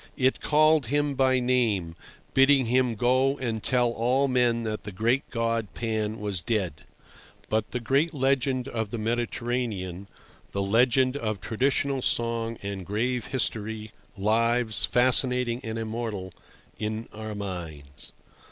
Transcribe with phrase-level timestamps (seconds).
[0.17, 1.95] It called him by name,
[2.33, 6.73] bidding him go and tell all men that the great god Pan was dead.
[7.49, 10.07] But the great legend of the Mediterranean,
[10.53, 16.31] the legend of traditional song and grave history, lives, fascinating and immortal,
[16.79, 18.11] in our minds.